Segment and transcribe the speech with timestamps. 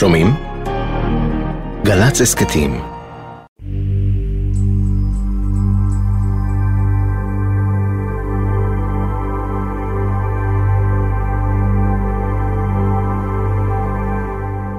[0.00, 0.34] שומעים?
[1.84, 2.80] גל"צ הסכתים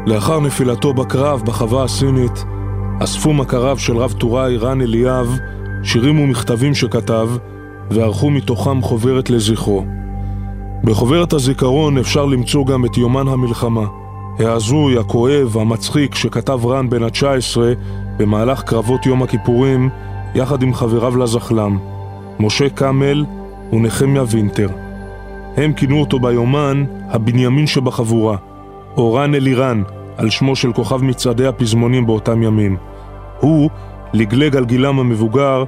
[0.05, 2.45] לאחר נפילתו בקרב בחווה הסינית,
[3.03, 5.37] אספו מכריו של רב טוראי רן אליאב
[5.83, 7.29] שירים ומכתבים שכתב,
[7.91, 9.85] וערכו מתוכם חוברת לזכרו.
[10.83, 14.00] בחוברת הזיכרון אפשר למצוא גם את יומן המלחמה,
[14.45, 17.57] ההזוי, הכואב, המצחיק שכתב רן בן ה-19
[18.17, 19.89] במהלך קרבות יום הכיפורים
[20.35, 21.77] יחד עם חבריו לזחלם,
[22.39, 23.25] משה קאמל
[23.73, 24.69] ונחמיה וינטר.
[25.57, 28.37] הם כינו אותו ביומן הבנימין שבחבורה,
[28.97, 29.83] או רן אלירן,
[30.17, 32.77] על שמו של כוכב מצעדי הפזמונים באותם ימים.
[33.39, 33.69] הוא
[34.13, 35.63] לגלג על גילם המבוגר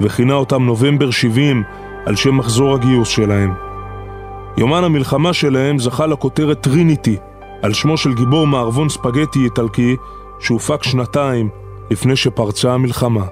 [0.00, 1.62] וכינה אותם נובמבר 70
[2.06, 3.54] על שם מחזור הגיוס שלהם.
[4.56, 7.16] יומן המלחמה שלהם זכה לכותרת טריניטי,
[7.62, 9.96] על שמו של גיבור מערבון ספגטי איטלקי
[10.40, 11.48] שהופק שנתיים
[11.90, 13.24] לפני שפרצה המלחמה.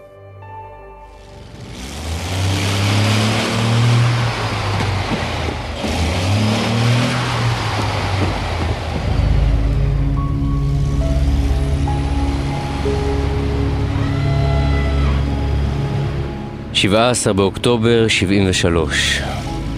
[16.77, 19.23] 17 באוקטובר 73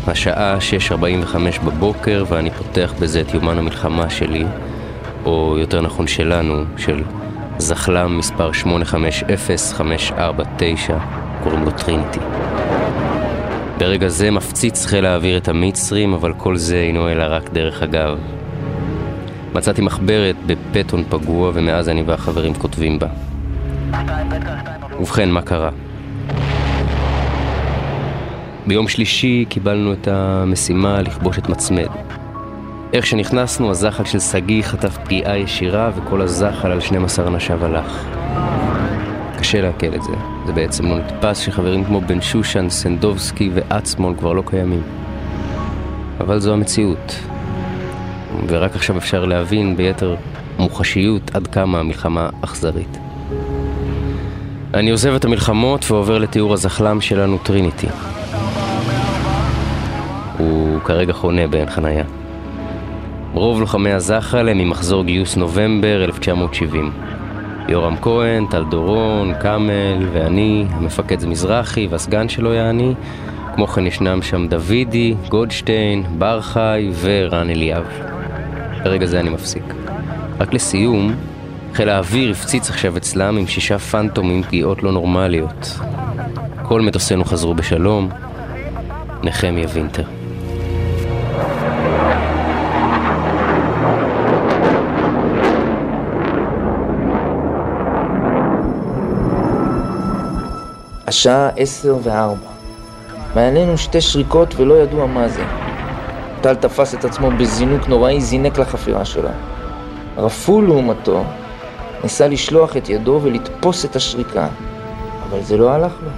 [0.09, 0.95] השעה 6.45
[1.65, 4.45] בבוקר ואני פותח בזה את יומן המלחמה שלי
[5.25, 7.03] או יותר נכון שלנו, של
[7.59, 10.99] זחלם מספר 850549
[11.43, 12.21] קוראים לו טריניטי
[13.79, 18.19] ברגע זה מפציץ חיל האוויר את המצרים אבל כל זה אינו אלא רק דרך אגב.
[19.55, 23.07] מצאתי מחברת בפטון פגוע ומאז אני והחברים כותבים בה.
[25.01, 25.71] ובכן, מה קרה?
[28.67, 31.89] ביום שלישי קיבלנו את המשימה לכבוש את מצמד.
[32.93, 38.05] איך שנכנסנו, הזחל של שגיא חטף פגיעה ישירה וכל הזחל על 12 אנשיו הלך.
[39.39, 40.13] קשה לעכל את זה.
[40.47, 44.83] זה בעצם לא נתפס שחברים כמו בן שושן, סנדובסקי ואצמון כבר לא קיימים.
[46.21, 47.19] אבל זו המציאות.
[48.49, 50.17] ורק עכשיו אפשר להבין ביתר
[50.59, 52.99] מוחשיות עד כמה המלחמה אכזרית.
[54.75, 57.87] אני עוזב את המלחמות ועובר לתיאור הזחלם שלנו, טריניטי.
[60.79, 62.05] הוא כרגע חונה בעין חניה.
[63.33, 66.91] רוב לוחמי הזחל הם ממחזור גיוס נובמבר 1970.
[67.69, 72.95] יורם כהן, טל דורון, קאמל ואני, המפקד מזרחי והסגן שלו היה אני.
[73.55, 77.87] כמו כן ישנם שם דוידי, גולדשטיין, בר חי ורן אליאב.
[78.85, 79.75] ברגע זה אני מפסיק.
[80.41, 81.15] רק לסיום,
[81.75, 85.79] חיל האוויר הפציץ עכשיו אצלם עם שישה פנטומים פגיעות לא נורמליות.
[86.63, 88.09] כל מטוסינו חזרו בשלום,
[89.23, 90.18] נחמיה וינטר.
[101.09, 102.51] השעה עשר וארבע.
[103.35, 105.45] מעלינו שתי שריקות ולא ידוע מה זה.
[106.41, 109.29] טל תפס את עצמו בזינוק נוראי, זינק לחפירה שלו.
[110.17, 111.25] רפול לעומתו
[112.03, 114.49] ניסה לשלוח את ידו ולתפוס את השריקה,
[115.29, 116.11] אבל זה לא הלך לו.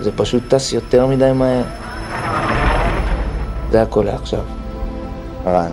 [0.00, 1.62] זה פשוט טס יותר מדי מהר.
[3.70, 4.42] זה הכל לעכשיו.
[5.46, 5.70] רן.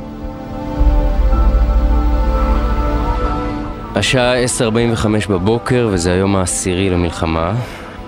[3.96, 7.54] השעה 10:45 בבוקר וזה היום העשירי למלחמה.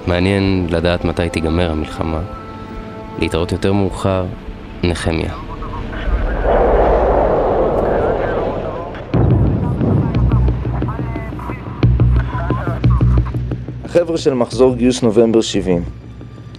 [0.08, 2.22] מעניין לדעת מתי תיגמר המלחמה.
[3.20, 4.26] להתראות יותר מאוחר,
[4.84, 5.34] נחמיה.
[13.86, 15.84] החבר'ה של מחזור גיוס נובמבר 70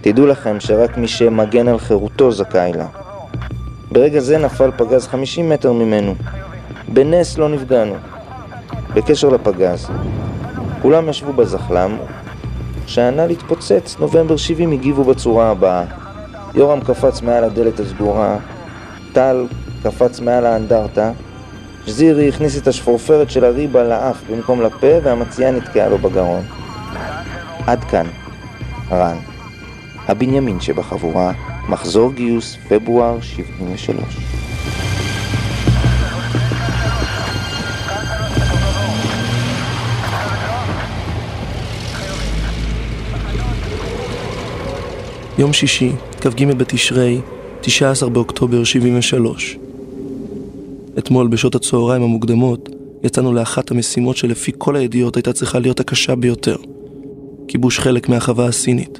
[0.01, 2.87] תדעו לכם שרק מי שמגן על חירותו זכאי לה.
[3.91, 6.15] ברגע זה נפל פגז 50 מטר ממנו.
[6.87, 7.95] בנס לא נפגענו.
[8.93, 9.87] בקשר לפגז,
[10.81, 11.97] כולם ישבו בזחלם
[12.85, 15.83] כשהנ"ל התפוצץ, נובמבר 70 הגיבו בצורה הבאה:
[16.53, 18.37] יורם קפץ מעל הדלת הסגורה,
[19.13, 19.47] טל
[19.83, 21.11] קפץ מעל האנדרטה,
[21.85, 26.41] שזירי הכניס את השפורפרת של הריבה לאף במקום לפה והמציאה נתקעה לו בגרון.
[27.67, 28.05] עד כאן,
[28.91, 29.17] רן.
[30.07, 31.31] הבנימין שבחבורה,
[31.69, 33.97] מחזור גיוס, פברואר 73.
[45.37, 45.91] יום שישי,
[46.21, 47.21] כ"ג בתשרי,
[47.61, 49.57] 19 באוקטובר 73.
[50.97, 52.69] אתמול בשעות הצהריים המוקדמות
[53.03, 56.55] יצאנו לאחת המשימות שלפי כל הידיעות הייתה צריכה להיות הקשה ביותר.
[57.47, 58.99] כיבוש חלק מהחווה הסינית.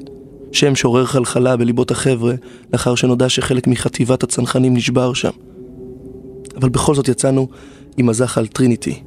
[0.52, 2.34] שם שעורר חלחלה בליבות החבר'ה
[2.72, 5.30] לאחר שנודע שחלק מחטיבת הצנחנים נשבר שם.
[6.56, 7.48] אבל בכל זאת יצאנו
[7.96, 9.02] עם הזחל טריניטי.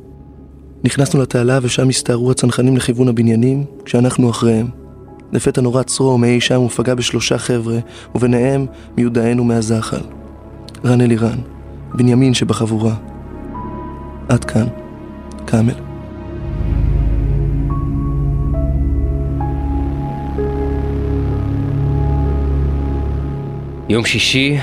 [0.84, 4.89] נכנסנו לתעלה ושם הסתערו הצנחנים לכיוון הבניינים, כשאנחנו אחריהם.
[5.34, 7.78] לפתע נורה צרור מאי שם ופגע בשלושה חבר'ה,
[8.16, 8.66] וביניהם
[8.98, 10.02] מיודענו מהזחל.
[10.86, 11.38] רן אלירן,
[11.94, 12.96] בנימין שבחבורה.
[14.30, 14.68] עד כאן,
[15.48, 15.74] כאמל.
[23.90, 24.58] יום שישי,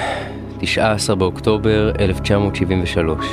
[0.59, 3.27] 19 באוקטובר 1973.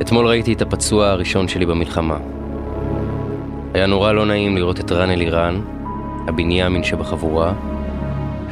[0.00, 2.16] אתמול ראיתי את הפצוע הראשון שלי במלחמה.
[3.78, 5.60] היה נורא לא נעים לראות את רן אלירן,
[6.28, 7.52] הבנימין שבחבורה,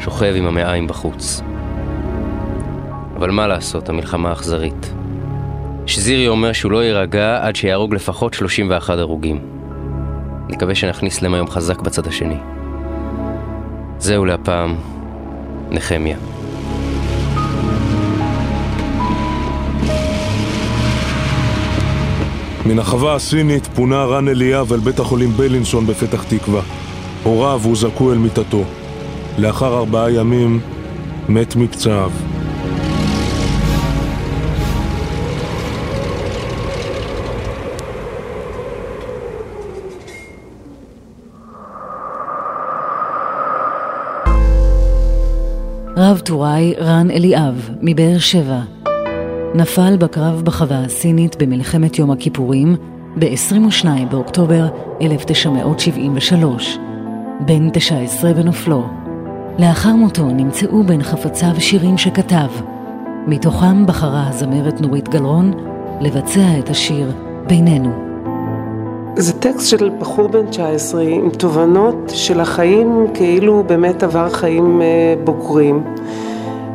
[0.01, 1.43] שוכב עם המעיים בחוץ.
[3.17, 4.93] אבל מה לעשות, המלחמה אכזרית.
[5.87, 9.41] שזירי אומר שהוא לא יירגע עד שיהרוג לפחות 31 הרוגים.
[10.49, 12.39] נקווה שנכניס להם היום חזק בצד השני.
[13.99, 14.75] זהו להפעם,
[15.71, 16.17] נחמיה.
[22.69, 26.63] מן החווה הסינית פונה רן אליאב אל בית החולים בלינסון בפתח תקווה.
[27.23, 28.65] הוריו הוזעקו אל מיטתו.
[29.39, 30.61] לאחר ארבעה ימים
[31.29, 32.11] מת מפצעיו.
[45.97, 48.61] רב טוראי רן אליאב, מבאר שבע,
[49.55, 52.77] נפל בקרב בחווה הסינית במלחמת יום הכיפורים
[53.19, 54.67] ב-22 באוקטובר
[55.03, 56.79] 1973,
[57.41, 58.85] בן 19 בנופלו.
[59.59, 62.49] לאחר מותו נמצאו בין חפציו שירים שכתב,
[63.27, 65.53] מתוכם בחרה הזמרת נורית גלרון
[66.01, 67.13] לבצע את השיר
[67.47, 67.91] בינינו.
[69.17, 75.15] זה טקסט של בחור בן 19 עם תובנות של החיים כאילו באמת עבר חיים אה,
[75.25, 75.83] בוגרים.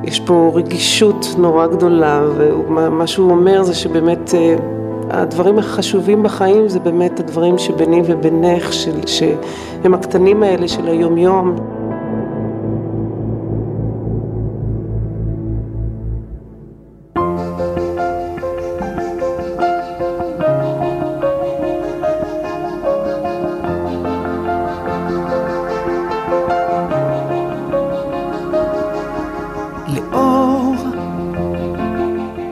[0.03, 2.23] יש פה רגישות נורא גדולה,
[2.67, 4.55] ומה שהוא אומר זה שבאמת אה,
[5.09, 10.87] הדברים החשובים בחיים זה באמת הדברים שביני ובינך, של, שהם הקטנים האלה של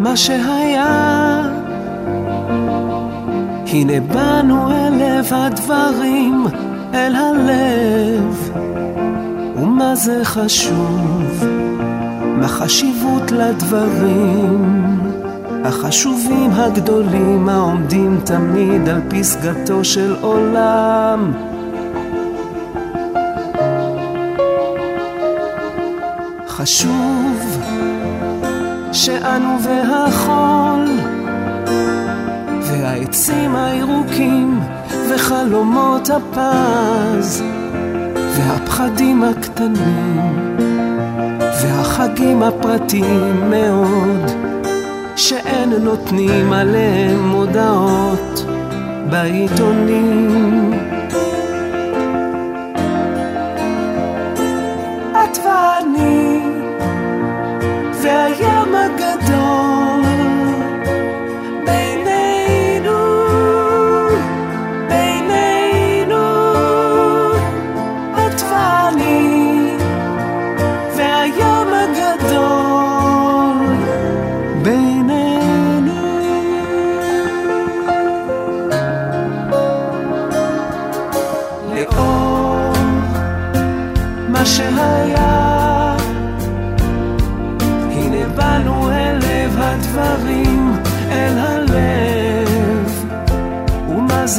[0.10, 0.16] היומיום.
[0.16, 1.50] שהיה.
[3.68, 6.46] הנה באנו אל לב הדברים,
[6.94, 8.52] אל הלב.
[9.56, 11.44] ומה זה חשוב?
[12.24, 15.00] מה חשיבות לדברים?
[15.66, 21.32] החשובים הגדולים העומדים תמיד על פסגתו של עולם.
[26.48, 27.60] חשוב
[28.94, 30.86] שאנו והחול
[32.62, 34.60] והעצים הירוקים
[35.10, 37.44] וחלומות הפז
[38.38, 40.56] והפחדים הקטנים
[41.62, 44.32] והחגים הפרטיים מאוד
[45.16, 48.46] שאין נותנים עליהם מודעות
[49.10, 50.72] בעיתונים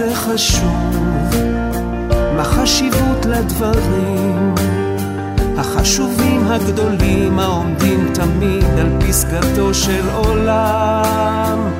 [0.01, 1.37] זה חשוב?
[2.37, 4.55] מה חשיבות לדברים?
[5.59, 11.71] החשובים הגדולים העומדים תמיד על פסגתו של עולם.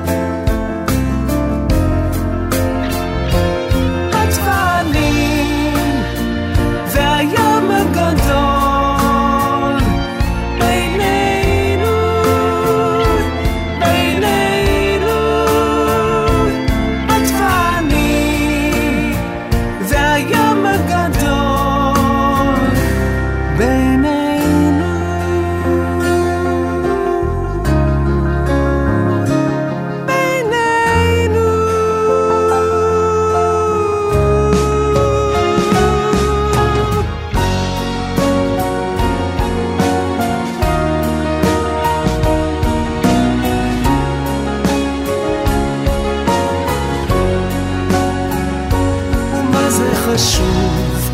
[50.13, 51.11] חשוב,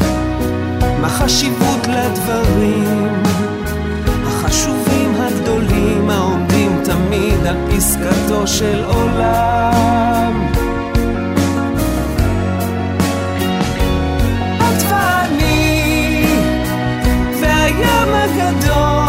[1.01, 3.24] מה חשיבות לדברים
[4.25, 10.48] החשובים הגדולים העומדים תמיד על פסקתו של עולם.
[14.58, 16.25] את ואני
[17.42, 19.07] והים הגדול